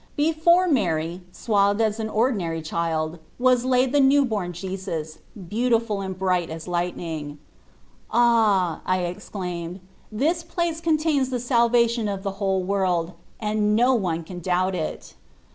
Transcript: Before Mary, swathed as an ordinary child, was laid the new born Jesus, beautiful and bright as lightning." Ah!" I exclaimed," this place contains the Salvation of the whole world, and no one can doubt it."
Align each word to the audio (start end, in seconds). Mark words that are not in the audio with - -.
Before 0.15 0.67
Mary, 0.67 1.21
swathed 1.31 1.79
as 1.79 1.99
an 1.99 2.09
ordinary 2.09 2.63
child, 2.63 3.19
was 3.37 3.65
laid 3.65 3.91
the 3.91 3.99
new 3.99 4.25
born 4.25 4.51
Jesus, 4.51 5.19
beautiful 5.47 6.01
and 6.01 6.17
bright 6.17 6.49
as 6.49 6.67
lightning." 6.67 7.37
Ah!" 8.11 8.81
I 8.87 9.01
exclaimed," 9.01 9.79
this 10.21 10.41
place 10.43 10.81
contains 10.81 11.29
the 11.29 11.39
Salvation 11.39 12.07
of 12.07 12.23
the 12.23 12.31
whole 12.41 12.63
world, 12.63 13.11
and 13.39 13.75
no 13.75 13.93
one 13.93 14.23
can 14.23 14.39
doubt 14.39 14.73
it." 14.73 15.13